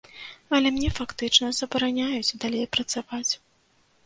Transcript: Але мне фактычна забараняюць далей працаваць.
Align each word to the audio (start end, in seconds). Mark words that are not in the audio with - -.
Але 0.59 0.67
мне 0.77 0.87
фактычна 0.99 1.49
забараняюць 1.59 2.35
далей 2.45 2.65
працаваць. 2.79 3.29